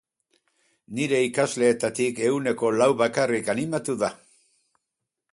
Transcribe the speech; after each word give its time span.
Nire 0.99 1.17
ikasleetatik 1.25 2.21
ehuneko 2.29 2.71
lau 2.77 2.87
bakarrik 3.01 3.53
animatu 3.55 3.97
da. 4.05 4.09